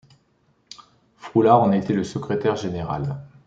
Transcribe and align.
Froulard 1.17 1.61
en 1.67 1.73
était 1.73 1.93
le 1.93 2.03
secrétaire 2.03 2.55
général. 2.55 3.17